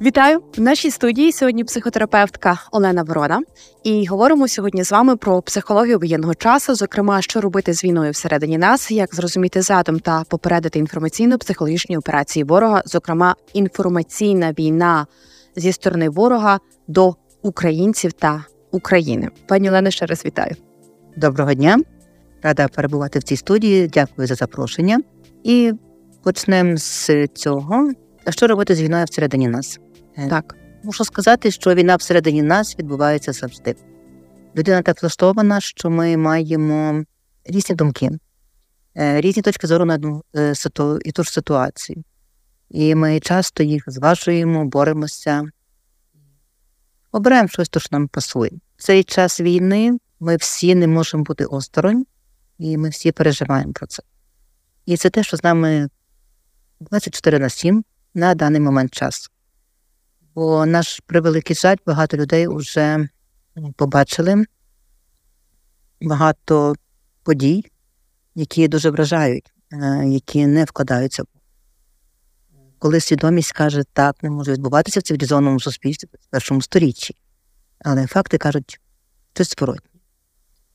[0.00, 1.32] Вітаю в нашій студії.
[1.32, 3.42] Сьогодні психотерапевтка Олена Ворона.
[3.84, 8.58] І говоримо сьогодні з вами про психологію воєнного часу, зокрема, що робити з війною всередині
[8.58, 15.06] нас, як зрозуміти задум та попередити інформаційно-психологічні операції ворога, зокрема інформаційна війна
[15.56, 16.58] зі сторони ворога
[16.88, 19.28] до українців та України.
[19.48, 20.56] Пані Олено, ще раз вітаю.
[21.16, 21.78] Доброго дня,
[22.42, 23.88] рада перебувати в цій студії.
[23.88, 25.00] Дякую за запрошення.
[25.44, 25.72] І
[26.24, 27.92] почнемо з цього.
[28.24, 29.80] А що робити з війною всередині нас?
[30.18, 33.76] Е, так, мушу сказати, що війна всередині нас відбувається завжди.
[34.56, 37.04] Людина так влаштована, що ми маємо
[37.44, 38.10] різні думки,
[38.96, 40.54] е, різні точки зору на одну е,
[41.04, 42.04] і ту ж ситуацію.
[42.70, 45.44] І ми часто їх зважуємо, боремося,
[47.12, 48.50] обираємо щось, то що нам пасує.
[48.76, 52.06] В цей час війни ми всі не можемо бути осторонь,
[52.58, 54.02] і ми всі переживаємо про це.
[54.86, 55.88] І це те, що з нами
[56.80, 59.30] 24 на 7 на даний момент часу.
[60.38, 63.08] Бо наш превеликий жаль, багато людей вже
[63.76, 64.44] побачили
[66.00, 66.76] багато
[67.22, 67.64] подій,
[68.34, 71.22] які дуже вражають, е, які не вкладаються.
[72.78, 77.16] Коли свідомість каже, так, не може відбуватися в цивілізованому суспільстві в першому сторіччі.
[77.78, 78.80] Але факти кажуть
[79.34, 80.00] щось зворотнє.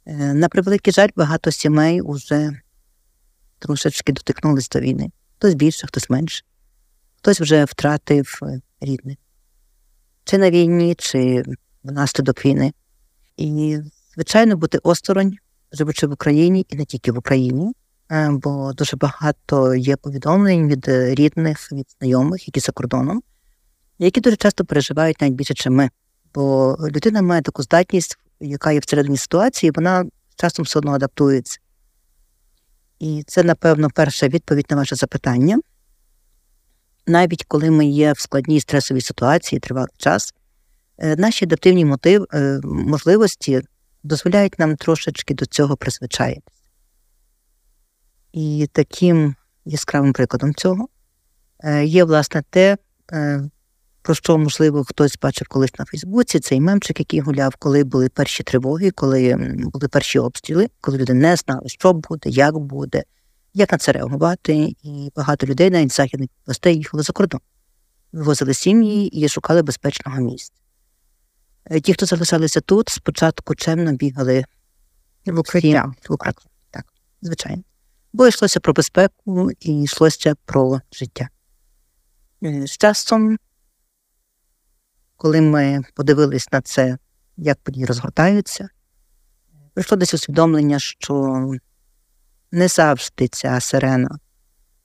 [0.05, 2.61] Е, на превеликий жаль, багато сімей вже
[3.59, 5.11] трошечки дотикнулись до війни.
[5.37, 6.43] Хтось більше, хтось менше
[7.23, 9.17] хтось вже втратив е, рідних.
[10.23, 11.43] Чи на війні, чи
[11.83, 12.73] внаслідок війни.
[13.37, 13.79] І,
[14.13, 15.37] звичайно, бути осторонь,
[15.71, 17.73] живучи в Україні і не тільки в Україні,
[18.11, 23.23] е, бо дуже багато є повідомлень від рідних, від знайомих, які за кордоном,
[23.99, 25.89] які дуже часто переживають навіть більше, ніж ми.
[26.33, 31.59] Бо людина має таку здатність, яка є всередині ситуації, вона часом все одно адаптується.
[32.99, 35.59] І це, напевно, перша відповідь на ваше запитання
[37.07, 40.33] навіть коли ми є в складній стресовій ситуації, тривалий час,
[40.97, 43.61] е, наші адаптивні мотив, е, можливості
[44.03, 46.61] дозволяють нам трошечки до цього призвичаїтися.
[48.33, 50.87] І таким яскравим прикладом цього
[51.63, 52.77] е, є, власне, те,
[54.01, 58.43] про що, можливо, хтось бачив колись на Фейсбуці, цей мемчик, який гуляв, коли були перші
[58.43, 63.03] тривоги, коли були перші обстріли, коли люди не знали, що буде, як буде,
[63.53, 67.39] як на це реагувати, і багато людей, навіть західних областей, їхали за кордон,
[68.11, 70.53] вивозили сім'ї і шукали безпечного місця.
[71.65, 74.45] Е, ті, хто залишалися тут, спочатку чемно бігали
[75.25, 75.93] в укриття.
[76.71, 76.85] Так,
[77.21, 77.63] звичайно.
[78.13, 81.29] Бо йшлося про безпеку і йшлося про життя.
[82.43, 83.37] Е, з часом,
[85.15, 86.97] коли ми подивились на це,
[87.37, 88.69] як події розгортаються,
[89.73, 91.13] прийшло десь усвідомлення, що
[92.53, 94.19] не завжди ця сирена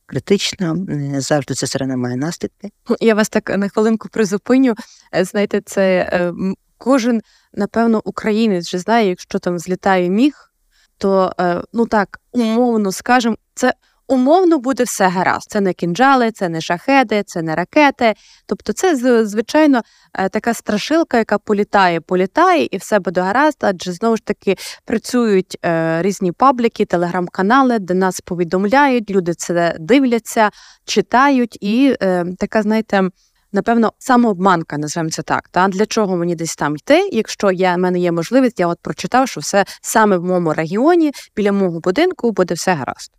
[0.06, 2.70] критична, не завжди ця сирена має наслідки.
[3.00, 4.74] Я вас так на хвилинку призупиню.
[5.14, 6.32] Е, знаєте, це е,
[6.78, 7.20] кожен,
[7.52, 10.52] напевно, українець вже знає, якщо там злітає міг,
[10.98, 13.72] то е, ну так умовно скажемо, це
[14.08, 15.50] умовно буде все гаразд.
[15.50, 18.14] Це не кінжали, це не шахеди, це не ракети.
[18.46, 18.96] Тобто, це
[19.26, 19.82] звичайно
[20.14, 23.58] е, така страшилка, яка політає, політає, і все буде гаразд.
[23.60, 30.50] Адже знову ж таки працюють е, різні пабліки, телеграм-канали, де нас повідомляють, люди це дивляться,
[30.84, 33.10] читають, і е, така, знаєте.
[33.52, 35.48] Напевно, самообманка, називаємо це так.
[35.48, 37.08] Та для чого мені десь там йти?
[37.12, 41.12] Якщо я в мене є можливість, я от прочитав, що все саме в моєму регіоні
[41.36, 43.17] біля мого будинку буде все гаразд.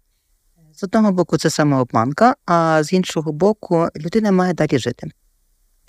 [0.80, 5.08] З одного боку, це самообманка, а з іншого боку, людина має далі жити.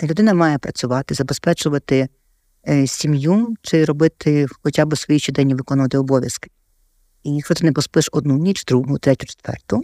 [0.02, 2.08] Людина має працювати, забезпечувати
[2.68, 6.50] е, сім'ю чи робити хоча б свої щоденні виконувати обов'язки.
[7.22, 9.82] І якщо ти не поспиш одну ніч, другу, третю, четверту,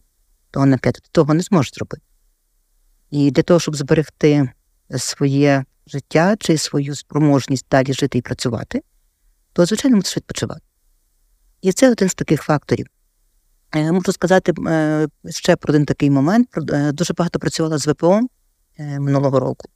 [0.51, 2.03] то на п'яту ти того не зможеш зробити.
[3.11, 4.51] І для того, щоб зберегти
[4.97, 8.83] своє життя чи свою спроможність далі жити і працювати,
[9.53, 10.63] то, звичайно, мусиш відпочивати.
[11.63, 12.87] І це один з таких факторів.
[13.77, 16.49] Е, можу сказати е, ще про один такий момент.
[16.73, 18.21] Е, дуже багато працювала з ВПО
[18.79, 19.69] минулого року,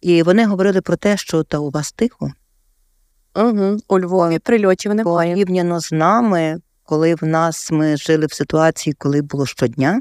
[0.00, 2.32] і вони говорили про те, що та у вас тихо.
[3.36, 5.34] Угу, У Львові прильотів немає.
[5.34, 10.00] Порівняно з нами, коли в нас ми жили в ситуації, коли було щодня,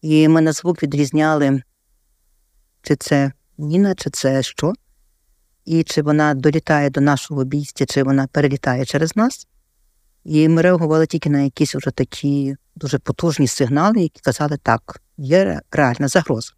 [0.00, 1.62] і ми на звук відрізняли,
[2.82, 4.72] чи це міна, чи це що,
[5.64, 9.46] і чи вона долітає до нашого обійстя, чи вона перелітає через нас.
[10.24, 15.60] І ми реагували тільки на якісь вже такі дуже потужні сигнали, які казали, так, є
[15.70, 16.52] реальна загроза.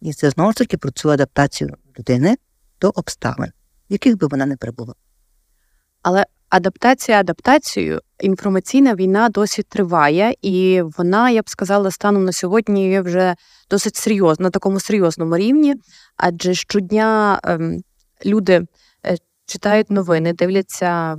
[0.00, 2.36] І це знову ж таки про цю адаптацію людини
[2.80, 3.52] до обставин,
[3.90, 4.94] в яких би вона не перебувала.
[6.02, 8.00] Але адаптація адаптацією.
[8.20, 13.36] Інформаційна війна досі триває, і вона, я б сказала, станом на сьогодні вже
[13.70, 15.74] досить серйозно на такому серйозному рівні,
[16.16, 17.82] адже щодня ем,
[18.26, 18.66] люди
[19.06, 19.16] е,
[19.46, 21.16] читають новини, дивляться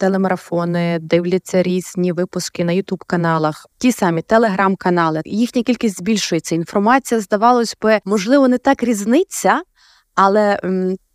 [0.00, 5.22] телемарафони, дивляться різні випуски на Ютуб-каналах, ті самі телеграм-канали.
[5.24, 6.54] Їхня кількість збільшується.
[6.54, 9.62] Інформація, здавалось би, можливо, не так різниця,
[10.14, 10.60] але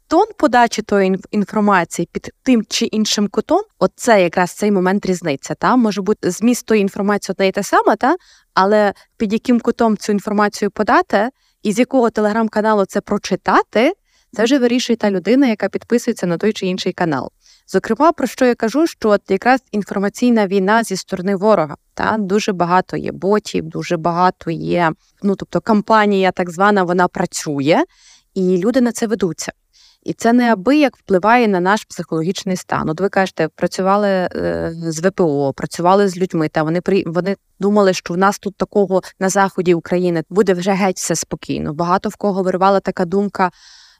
[0.07, 5.55] тон подачі тої інформації під тим чи іншим кутом, оце якраз цей момент різниця.
[5.55, 8.15] Та може бути зміст тої інформації одне і те саме, та
[8.53, 11.29] але під яким кутом цю інформацію подати,
[11.63, 13.93] і з якого телеграм-каналу це прочитати,
[14.33, 17.31] це вже вирішує та людина, яка підписується на той чи інший канал.
[17.67, 22.53] Зокрема, про що я кажу, що от якраз інформаційна війна зі сторони ворога та дуже
[22.53, 24.91] багато є ботів, дуже багато є.
[25.23, 27.83] Ну тобто, кампанія так звана вона працює,
[28.33, 29.51] і люди на це ведуться.
[30.03, 32.89] І це неабияк впливає на наш психологічний стан.
[32.89, 36.49] От ви кажете, працювали е, з ВПО, працювали з людьми.
[36.49, 40.71] Та вони при вони думали, що в нас тут такого на заході України буде вже
[40.71, 41.73] геть все спокійно.
[41.73, 43.51] Багато в кого виривала така думка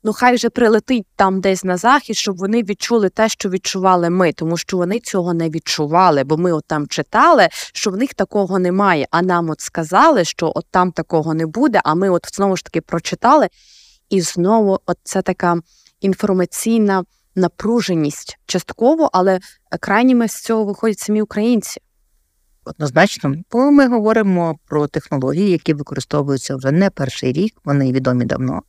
[0.06, 4.34] ну хай вже прилетить там десь на захід, щоб вони відчули те, що відчували ми,
[4.34, 8.60] тому що вони цього не відчували, бо ми от там читали, що в них такого
[8.60, 9.08] немає.
[9.12, 11.82] А нам от сказали, що от там такого не буде.
[11.84, 13.48] А ми от знову ж таки прочитали.
[14.10, 15.58] І знову от це така
[16.02, 17.04] інформаційна
[17.36, 19.40] напруженість частково, але
[19.80, 21.82] крайніми з цього виходять самі українці.
[22.66, 28.62] Однозначно, бо ми говоримо про технології, які використовуються вже не перший рік, вони відомі давно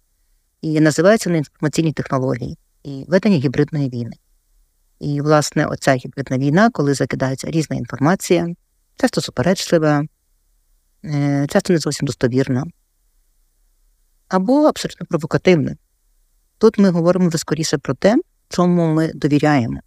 [0.61, 4.17] і називаються вони інформаційні технології і ведення гібридної війни.
[5.01, 8.55] І, власне, оця гібридна війна, коли закидається різна інформація,
[8.97, 10.05] часто суперечлива,
[11.05, 12.65] е, часто не зовсім достовірна,
[14.29, 15.77] або абсолютно провокативна.
[16.59, 18.17] Тут ми говоримо вже скоріше про те,
[18.49, 19.81] чому ми довіряємо,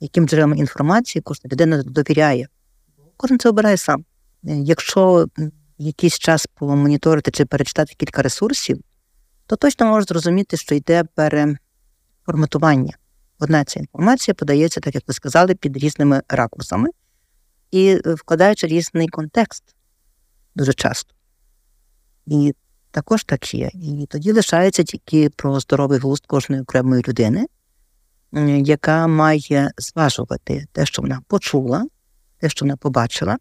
[0.00, 2.48] яким джерелам інформації кожна людина довіряє.
[3.16, 4.00] Кожен це обирає сам.
[4.00, 5.26] Е, якщо
[5.78, 8.80] якийсь час помоніторити чи перечитати кілька ресурсів,
[9.46, 12.96] то точно можеш зрозуміти, що йде переформатування.
[13.38, 16.88] Одна ця інформація подається, так як ви сказали, під різними ракурсами
[17.70, 19.64] і е, вкладаючи різний контекст
[20.54, 21.14] дуже часто.
[22.26, 22.54] І
[22.90, 23.70] також так є.
[23.74, 27.46] І тоді лишається тільки про здоровий глузд кожної окремої людини,
[28.62, 31.86] яка має зважувати те, що вона почула,
[32.38, 33.36] те, що вона побачила,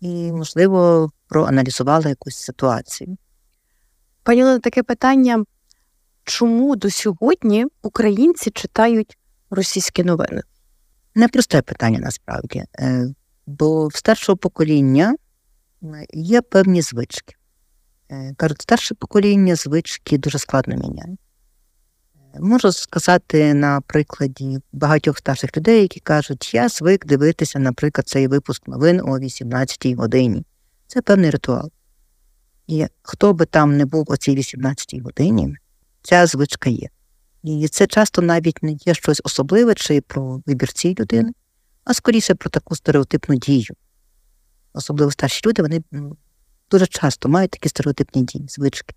[0.00, 3.16] і, можливо, проаналізувала якусь ситуацію.
[4.26, 5.44] Пані таке питання,
[6.24, 9.16] чому до сьогодні українці читають
[9.50, 10.42] російські новини?
[11.14, 13.08] Непросте питання насправді, е,
[13.46, 15.16] бо в старшого покоління
[16.12, 17.34] є певні звички.
[18.10, 21.16] Е, кажуть, старше покоління звички дуже складно міняє.
[22.40, 28.68] Можу сказати на прикладі багатьох старших людей, які кажуть, я звик дивитися, наприклад, цей випуск
[28.68, 30.44] новин о 18-й годині.
[30.86, 31.70] Це певний ритуал.
[32.66, 35.56] І хто би там не був о цій 18-й годині,
[36.02, 36.88] ця звичка є.
[37.42, 41.32] І це часто навіть не є щось особливе чи про вибір цієї людини,
[41.84, 43.74] а скоріше про таку стереотипну дію.
[44.72, 45.82] Особливо старші люди, вони
[46.70, 48.94] дуже часто мають такі стереотипні дії, звички.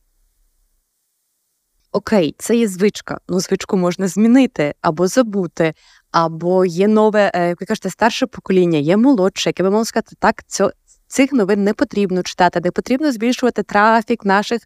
[1.91, 3.19] Окей, це є звичка.
[3.29, 5.73] Ну, звичку можна змінити або забути,
[6.11, 10.15] або є нове, е, як ви кажете, старше покоління, є молодше, яке би мало сказати,
[10.19, 10.71] так, це,
[11.09, 14.61] цих новин не потрібно читати, не потрібно збільшувати трафік наших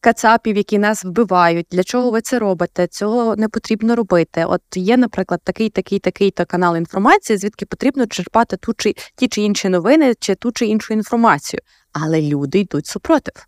[0.00, 1.66] кацапів, які нас вбивають.
[1.70, 2.86] Для чого ви це робите?
[2.86, 4.44] Цього не потрібно робити.
[4.44, 9.28] От є, наприклад, такий, такий, такий то канал інформації, звідки потрібно черпати ту чи ті
[9.28, 11.60] чи інші новини, чи ту чи іншу інформацію.
[11.92, 13.46] Але люди йдуть супротив.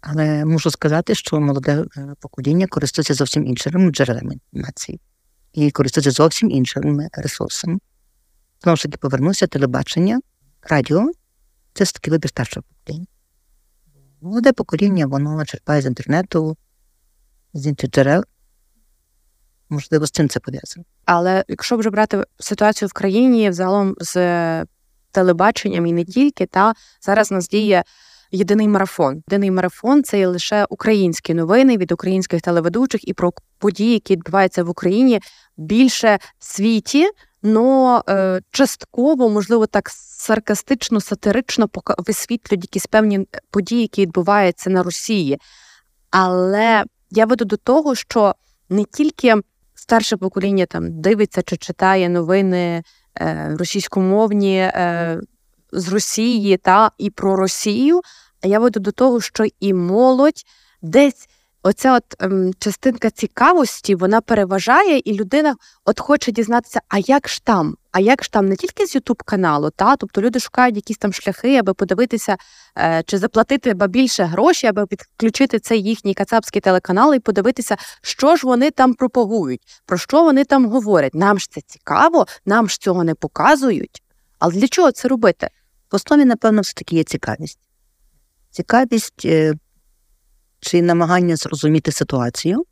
[0.00, 5.00] Але можу сказати, що молоде е, покоління користується зовсім іншими джерелами інформації
[5.52, 7.78] і користується зовсім іншими ресурсами.
[8.62, 10.20] Знову ж таки, повернуся телебачення,
[10.62, 11.10] радіо
[11.72, 13.06] це ж таки вибір старшого покоління.
[14.20, 16.56] Молоде покоління, воно черпає з інтернету,
[17.54, 18.24] з інших джерел.
[19.68, 20.84] Можливо, з цим це пов'язано.
[21.04, 24.16] Але якщо вже брати ситуацію в країні взагалом з
[25.10, 27.84] телебаченням і не тільки, та зараз нас діє
[28.30, 29.22] єдиний марафон.
[29.28, 34.64] Єдиний марафон це є лише українські новини від українських телеведучих і про події, які відбуваються
[34.64, 35.20] в Україні
[35.56, 37.10] більше в світі.
[37.42, 41.68] Но е, частково, можливо, так саркастично, сатирично
[41.98, 45.38] висвітлюють якісь певні події, які відбуваються на Росії.
[46.10, 48.34] Але я веду до того, що
[48.68, 49.34] не тільки
[49.74, 52.82] старше покоління там дивиться чи читає новини
[53.20, 55.20] е, російськомовні е,
[55.72, 58.00] з Росії та і про Росію.
[58.42, 60.44] А я веду до того, що і молодь
[60.82, 61.28] десь
[61.62, 67.44] оця от ем, частинка цікавості вона переважає, і людина от хоче дізнатися, а як ж
[67.44, 67.76] там?
[67.92, 71.12] А як ж там не тільки з Ютуб каналу, та тобто люди шукають якісь там
[71.12, 72.36] шляхи, аби подивитися
[72.78, 78.36] е, чи заплатити ба більше грошей, аби підключити цей їхній кацапський телеканал і подивитися, що
[78.36, 81.14] ж вони там пропагують, про що вони там говорять.
[81.14, 84.02] Нам ж це цікаво, нам ж цього не показують.
[84.38, 85.48] Але для чого це робити?
[85.92, 87.58] В основі, напевно, все таки є цікавість.
[88.50, 89.54] Цікавість е,
[90.60, 92.64] чи намагання зрозуміти ситуацію.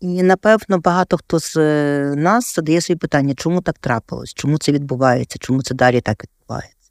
[0.00, 4.72] І, напевно, багато хто з е, нас задає собі питання, чому так трапилось, чому це
[4.72, 6.90] відбувається, чому це далі так відбувається.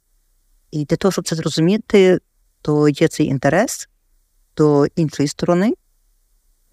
[0.70, 2.18] І для того, щоб це зрозуміти,
[2.62, 3.88] то є цей інтерес
[4.56, 5.74] до іншої сторони,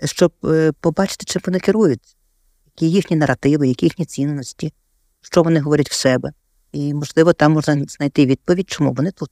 [0.05, 2.17] щоб е, побачити, чим вони керують,
[2.65, 4.73] які їхні наративи, які їхні цінності,
[5.21, 6.31] що вони говорять в себе.
[6.71, 9.29] І, можливо, там можна знайти відповідь, чому вони тут.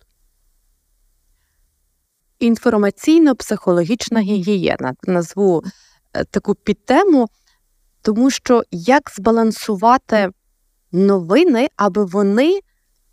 [2.40, 4.94] Інформаційно-психологічна гігієна.
[5.04, 5.64] Назву
[6.14, 7.28] е, таку підтему,
[8.02, 10.30] тому що як збалансувати
[10.92, 12.60] новини, аби вони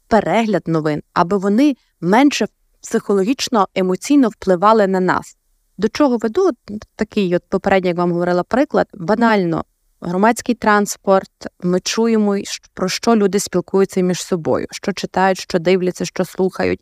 [0.08, 2.46] перегляд новин, аби вони менше
[2.80, 5.36] психологічно емоційно впливали на нас.
[5.78, 6.50] До чого веду?
[6.96, 9.64] Такий, от попередньо, як вам говорила приклад, банально.
[10.00, 11.30] Громадський транспорт.
[11.62, 12.36] Ми чуємо,
[12.74, 16.80] про що люди спілкуються між собою, що читають, що дивляться, що слухають,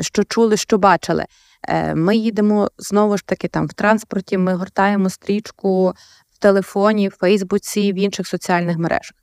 [0.00, 1.26] що чули, що бачили.
[1.68, 4.38] Е, ми їдемо знову ж таки там в транспорті.
[4.38, 5.94] Ми гортаємо стрічку
[6.30, 9.16] в телефоні, в Фейсбуці, в інших соціальних мережах.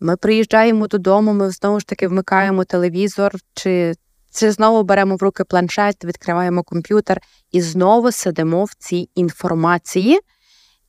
[0.00, 3.94] Ми приїжджаємо додому, ми знову ж таки вмикаємо телевізор, чи
[4.32, 7.20] чи знову беремо в руки планшет, відкриваємо комп'ютер
[7.52, 10.20] і знову сидимо в цій інформації.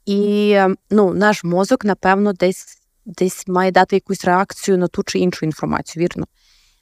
[0.05, 0.57] І
[0.89, 6.03] ну, наш мозок, напевно, десь десь має дати якусь реакцію на ту чи іншу інформацію,
[6.03, 6.27] вірно?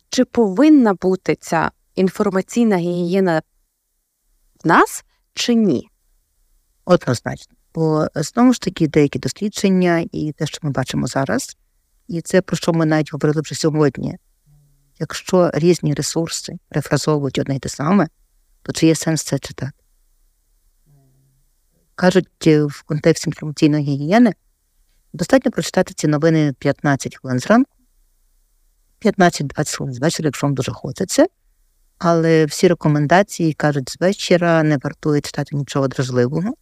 [0.10, 3.42] Чи повинна бути ця інформаційна гігієна
[4.64, 5.90] в нас, чи ні?
[6.86, 7.56] Однозначно.
[7.74, 11.58] Бо знову ж таки деякі дослідження і те, що ми бачимо зараз,
[12.08, 14.18] і це про що ми навіть говорили вже сьогодні.
[15.00, 18.08] Якщо різні ресурси перефразовують одне й те саме,
[18.62, 19.72] то чи є сенс це читати?
[21.96, 24.34] Кажуть, е, в контексті інформаційної гігієни
[25.14, 27.72] достатньо прочитати ці новини 15 хвилин зранку,
[29.02, 31.26] 15-20 хвилин з вечора, якщо вам дуже хочеться.
[31.98, 36.54] Але всі рекомендації кажуть, з вечора не вартує читати нічого дражливого,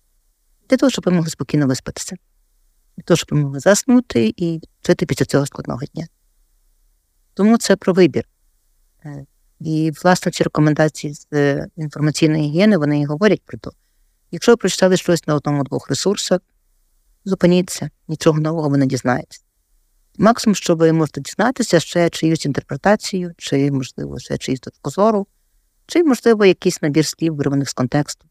[0.70, 2.16] для того, щоб ви могли спокійно виспатися,
[2.98, 6.08] для того, щоб ви могли заснути і жити після цього складного дня.
[7.34, 8.24] Тому це про вибір.
[9.06, 9.26] Е,
[9.60, 13.70] і, власне, ці рекомендації з е, інформаційної гігієни вони і говорять про те.
[14.32, 16.40] Якщо ви прочитали щось на одному-двох ресурсах,
[17.26, 19.43] зупиніться, нічого нового ви не дізнаєтесь.
[20.18, 25.28] Максимум, що ви можете дізнатися, ще чиюсь інтерпретацію, чи, можливо, ще чиюсь точку зору,
[25.88, 28.28] чи, можливо, якийсь набір слів, вирваних з контексту.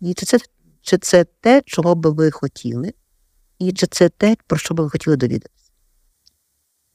[0.00, 0.38] І чи це
[0.82, 2.94] чи це те, чого би ви хотіли,
[3.58, 5.70] і чи це те, про що би ви хотіли довідатися?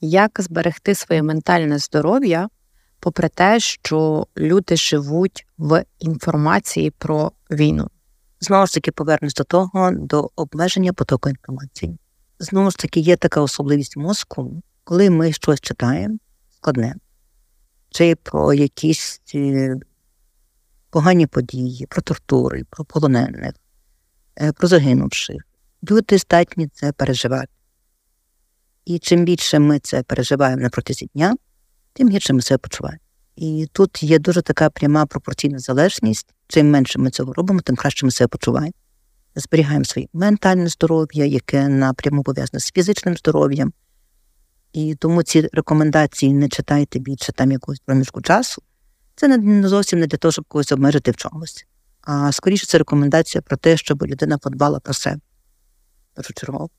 [0.01, 2.49] Як зберегти своє ментальне здоров'я,
[2.99, 7.89] попри те, що люди живуть в інформації про війну?
[8.39, 11.97] Знову ж таки, повернусь до того, до обмеження потоку інформації.
[12.39, 16.17] Знову ж таки, є така особливість мозку, коли ми щось читаємо
[16.49, 16.95] складне,
[17.89, 19.75] чи про якісь е,
[20.89, 23.53] погані події, про тортури, про полонених,
[24.41, 25.37] е, про загинувших.
[25.89, 27.47] Люди здатні це переживати.
[28.85, 31.35] І чим більше ми це переживаємо на протязі дня,
[31.93, 32.99] тим гірше ми себе почуваємо.
[33.35, 36.33] І тут є дуже така пряма пропорційна залежність.
[36.47, 38.73] Чим менше ми цього робимо, тим краще ми себе почуваємо.
[39.35, 43.73] Зберігаємо своє ментальне здоров'я, яке напряму пов'язане з фізичним здоров'ям.
[44.73, 48.61] І тому ці рекомендації не читайте більше там якогось проміжку часу.
[49.15, 51.65] Це не зовсім не для того, щоб когось обмежити в чомусь.
[52.01, 55.21] А скоріше це рекомендація про те, щоб людина подбала про себе.
[56.13, 56.69] Першочергово.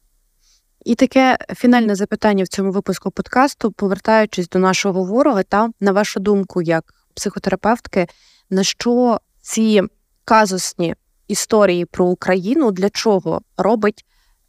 [0.85, 6.21] І таке фінальне запитання в цьому випуску подкасту, повертаючись до нашого ворога, та на вашу
[6.21, 8.07] думку, як психотерапевтки,
[8.51, 9.83] на що ці
[10.25, 10.95] казусні
[11.29, 14.05] історії про Україну для чого робить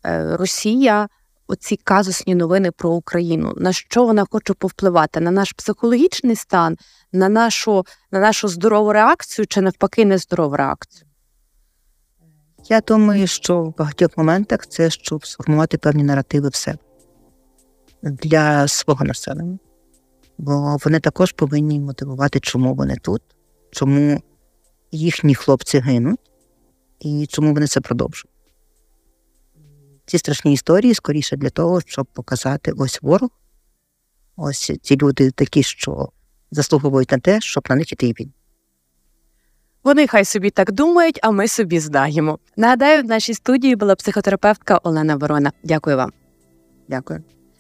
[0.06, 1.08] е, Росія
[1.48, 3.54] оці казусні новини про Україну?
[3.58, 5.20] На що вона хоче повпливати?
[5.20, 6.78] На наш психологічний стан,
[7.12, 11.08] на нашу, на нашу здорову реакцію чи навпаки нездорову реакцію?
[12.70, 16.80] Я думаю, що в багатьох моментах це щоб сформувати певні наративи в себе
[18.02, 19.58] для свого населення,
[20.38, 23.22] бо вони також повинні мотивувати, чому вони тут,
[23.72, 24.22] чому
[24.92, 26.20] їхні хлопці гинуть
[27.00, 28.38] і чому вони це продовжують.
[30.06, 33.30] Ці страшні історії скоріше для того, щоб показати ось ворог,
[34.36, 36.10] ось ці люди такі, що
[36.51, 38.32] заслуговують на те, щоб на них іти війну.
[39.84, 42.39] Вони хай собі так думають, а ми собі знаємо.
[42.58, 45.51] Нагадаю, в нашій студії була психотерапевтка Олена Ворона.
[45.63, 46.12] Дякую вам.
[46.88, 47.24] Дякую.